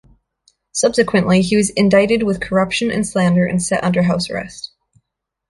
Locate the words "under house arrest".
3.83-4.71